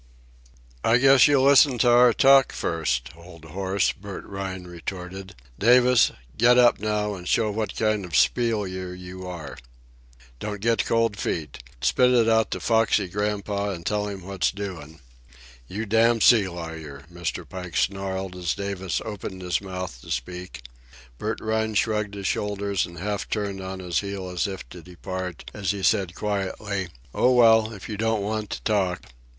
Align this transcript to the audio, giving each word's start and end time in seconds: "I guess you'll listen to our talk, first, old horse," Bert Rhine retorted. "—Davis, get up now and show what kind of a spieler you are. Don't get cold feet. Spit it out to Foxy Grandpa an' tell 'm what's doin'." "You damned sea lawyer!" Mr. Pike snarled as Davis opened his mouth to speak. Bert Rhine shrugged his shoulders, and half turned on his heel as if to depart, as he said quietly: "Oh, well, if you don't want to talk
"I 0.83 0.97
guess 0.97 1.27
you'll 1.27 1.43
listen 1.43 1.77
to 1.77 1.89
our 1.91 2.11
talk, 2.11 2.53
first, 2.53 3.11
old 3.15 3.45
horse," 3.45 3.91
Bert 3.91 4.25
Rhine 4.25 4.63
retorted. 4.65 5.35
"—Davis, 5.59 6.11
get 6.35 6.57
up 6.57 6.79
now 6.79 7.13
and 7.13 7.27
show 7.27 7.51
what 7.51 7.75
kind 7.75 8.03
of 8.03 8.13
a 8.13 8.15
spieler 8.15 8.65
you 8.95 9.27
are. 9.27 9.59
Don't 10.39 10.59
get 10.59 10.87
cold 10.87 11.17
feet. 11.17 11.61
Spit 11.81 12.11
it 12.15 12.27
out 12.27 12.49
to 12.49 12.59
Foxy 12.59 13.07
Grandpa 13.09 13.69
an' 13.73 13.83
tell 13.83 14.09
'm 14.09 14.23
what's 14.23 14.49
doin'." 14.51 15.01
"You 15.67 15.85
damned 15.85 16.23
sea 16.23 16.47
lawyer!" 16.49 17.05
Mr. 17.13 17.47
Pike 17.47 17.77
snarled 17.77 18.35
as 18.35 18.55
Davis 18.55 19.03
opened 19.05 19.43
his 19.43 19.61
mouth 19.61 20.01
to 20.01 20.09
speak. 20.09 20.63
Bert 21.19 21.39
Rhine 21.39 21.75
shrugged 21.75 22.15
his 22.15 22.25
shoulders, 22.25 22.87
and 22.87 22.97
half 22.97 23.29
turned 23.29 23.61
on 23.61 23.77
his 23.77 23.99
heel 23.99 24.31
as 24.31 24.47
if 24.47 24.67
to 24.69 24.81
depart, 24.81 25.51
as 25.53 25.69
he 25.69 25.83
said 25.83 26.15
quietly: 26.15 26.87
"Oh, 27.13 27.33
well, 27.33 27.71
if 27.73 27.87
you 27.87 27.97
don't 27.97 28.23
want 28.23 28.49
to 28.49 28.63
talk 28.63 29.03